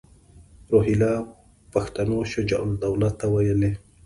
روهیله 0.71 1.11
پښتنو 1.73 2.17
شجاع 2.31 2.63
الدوله 2.69 3.09
ته 3.19 3.25
ویلي. 3.33 3.71